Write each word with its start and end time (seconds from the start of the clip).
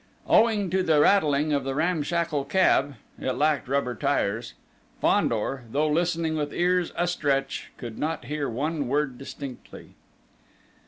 Owing 0.27 0.71
to 0.71 0.81
the 0.81 0.99
rattling 0.99 1.53
of 1.53 1.63
the 1.63 1.75
ramshackle 1.75 2.45
cab 2.45 2.95
it 3.19 3.33
lacked 3.33 3.67
rubber 3.67 3.93
tyres 3.93 4.55
Fandor, 4.99 5.65
though 5.71 5.87
listening 5.91 6.35
with 6.35 6.51
ears 6.55 6.91
astretch, 6.97 7.67
could 7.77 7.99
not 7.99 8.25
hear 8.25 8.49
one 8.49 8.87
word 8.87 9.19
distinctly. 9.19 9.91